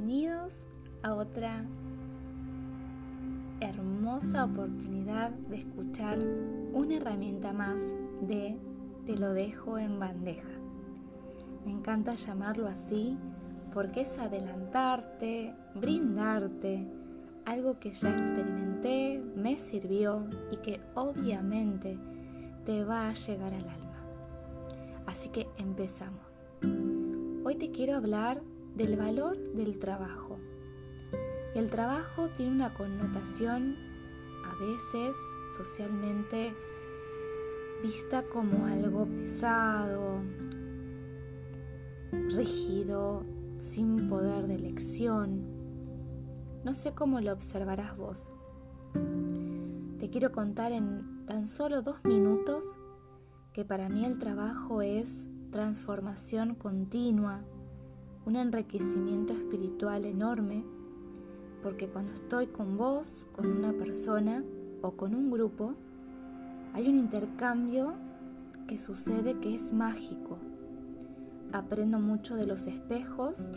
[0.00, 0.64] Bienvenidos
[1.02, 1.64] a otra
[3.58, 6.20] hermosa oportunidad de escuchar
[6.72, 7.80] una herramienta más
[8.20, 8.56] de
[9.06, 10.50] Te lo dejo en bandeja.
[11.66, 13.18] Me encanta llamarlo así
[13.74, 16.86] porque es adelantarte, brindarte
[17.44, 21.98] algo que ya experimenté, me sirvió y que obviamente
[22.64, 23.98] te va a llegar al alma.
[25.06, 26.46] Así que empezamos.
[27.44, 28.40] Hoy te quiero hablar
[28.78, 30.38] del valor del trabajo.
[31.56, 33.76] El trabajo tiene una connotación
[34.46, 35.16] a veces
[35.56, 36.54] socialmente
[37.82, 40.20] vista como algo pesado,
[42.12, 43.24] rígido,
[43.56, 45.42] sin poder de elección.
[46.64, 48.30] No sé cómo lo observarás vos.
[49.98, 52.64] Te quiero contar en tan solo dos minutos
[53.52, 57.42] que para mí el trabajo es transformación continua,
[58.28, 60.62] un enriquecimiento espiritual enorme,
[61.62, 64.44] porque cuando estoy con vos, con una persona
[64.82, 65.72] o con un grupo,
[66.74, 67.94] hay un intercambio
[68.66, 70.36] que sucede que es mágico.
[71.54, 73.50] Aprendo mucho de los espejos,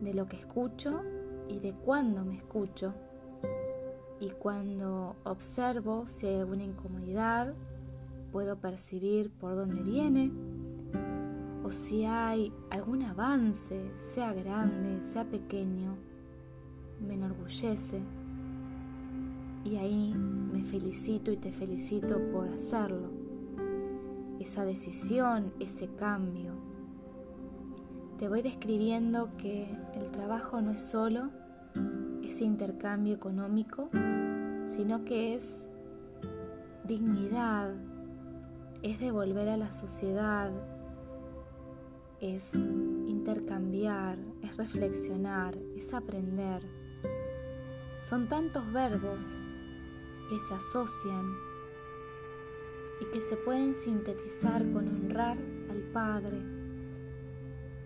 [0.00, 1.02] de lo que escucho
[1.46, 2.94] y de cuándo me escucho.
[4.20, 7.52] Y cuando observo si hay alguna incomodidad,
[8.32, 10.32] puedo percibir por dónde viene
[11.66, 15.96] o si hay algún avance, sea grande, sea pequeño,
[17.04, 18.00] me enorgullece.
[19.64, 23.10] Y ahí me felicito y te felicito por hacerlo.
[24.38, 26.52] Esa decisión, ese cambio.
[28.16, 31.30] Te voy describiendo que el trabajo no es solo
[32.22, 33.88] ese intercambio económico,
[34.68, 35.66] sino que es
[36.84, 37.72] dignidad,
[38.84, 40.52] es devolver a la sociedad
[42.20, 46.62] es intercambiar, es reflexionar, es aprender.
[48.00, 49.36] Son tantos verbos
[50.28, 51.34] que se asocian
[53.00, 55.38] y que se pueden sintetizar con honrar
[55.70, 56.38] al Padre.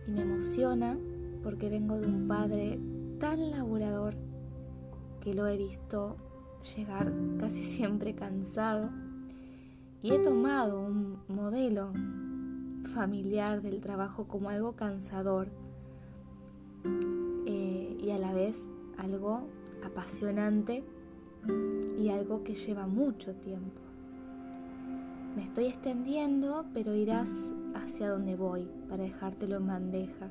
[0.07, 0.99] Y me emociona
[1.43, 2.81] porque vengo de un Padre
[3.19, 4.15] tan laborador
[5.21, 6.17] que lo he visto
[6.77, 8.91] llegar casi siempre cansado
[10.03, 11.93] y he tomado un modelo
[12.91, 15.49] familiar del trabajo como algo cansador
[17.47, 18.61] eh, y a la vez
[18.99, 19.47] algo
[19.85, 20.85] apasionante
[21.99, 23.81] y algo que lleva mucho tiempo.
[25.37, 27.31] Me estoy extendiendo, pero irás
[27.75, 30.29] hacia donde voy para dejártelo en bandeja,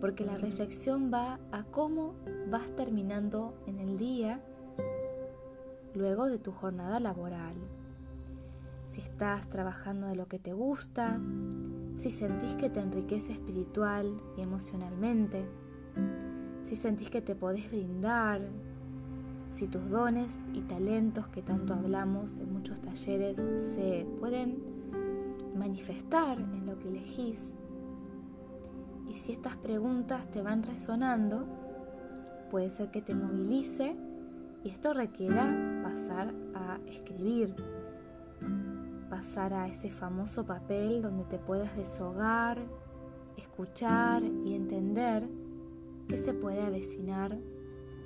[0.00, 2.14] porque la reflexión va a cómo
[2.50, 4.40] vas terminando en el día
[5.94, 7.54] luego de tu jornada laboral
[8.88, 11.20] si estás trabajando de lo que te gusta,
[11.96, 15.44] si sentís que te enriquece espiritual y emocionalmente,
[16.62, 18.40] si sentís que te podés brindar,
[19.50, 24.58] si tus dones y talentos que tanto hablamos en muchos talleres se pueden
[25.56, 27.52] manifestar en lo que elegís.
[29.08, 31.46] Y si estas preguntas te van resonando,
[32.50, 33.96] puede ser que te movilice
[34.64, 37.54] y esto requiera pasar a escribir
[39.08, 42.58] pasar a ese famoso papel donde te puedas deshogar,
[43.36, 45.28] escuchar y entender
[46.08, 47.38] que se puede avecinar,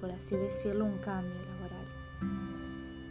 [0.00, 1.86] por así decirlo, un cambio laboral.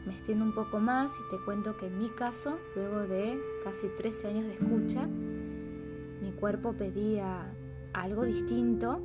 [0.05, 3.87] Me extiendo un poco más y te cuento que en mi caso, luego de casi
[3.87, 7.53] 13 años de escucha, mi cuerpo pedía
[7.93, 9.01] algo distinto,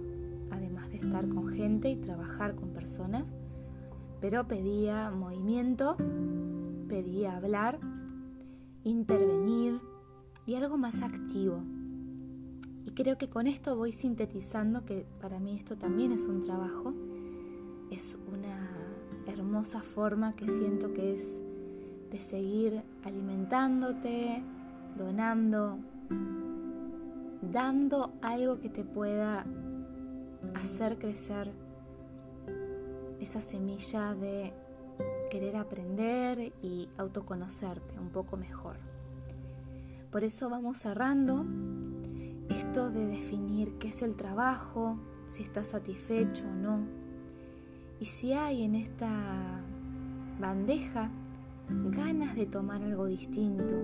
[0.50, 3.34] además de estar con gente y trabajar con personas,
[4.20, 5.96] pero pedía movimiento,
[6.88, 7.78] pedía hablar
[8.90, 9.80] intervenir
[10.46, 11.60] y algo más activo.
[12.84, 16.94] Y creo que con esto voy sintetizando que para mí esto también es un trabajo,
[17.90, 18.70] es una
[19.26, 21.40] hermosa forma que siento que es
[22.10, 24.42] de seguir alimentándote,
[24.96, 25.78] donando,
[27.42, 29.44] dando algo que te pueda
[30.54, 31.50] hacer crecer
[33.18, 34.52] esa semilla de
[35.36, 38.78] querer aprender y autoconocerte un poco mejor.
[40.10, 41.44] Por eso vamos cerrando
[42.48, 44.96] esto de definir qué es el trabajo,
[45.26, 46.86] si estás satisfecho o no.
[48.00, 49.60] Y si hay en esta
[50.40, 51.10] bandeja
[51.68, 53.74] ganas de tomar algo distinto.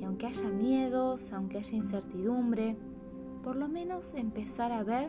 [0.00, 2.76] Y aunque haya miedos, aunque haya incertidumbre,
[3.44, 5.08] por lo menos empezar a ver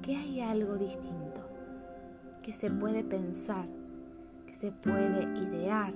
[0.00, 1.46] que hay algo distinto,
[2.42, 3.81] que se puede pensar,
[4.62, 5.92] se puede idear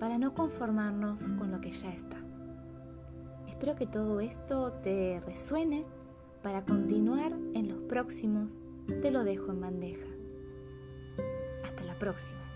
[0.00, 2.16] para no conformarnos con lo que ya está.
[3.46, 5.84] Espero que todo esto te resuene
[6.42, 8.62] para continuar en los próximos,
[9.02, 10.06] te lo dejo en bandeja.
[11.62, 12.53] Hasta la próxima.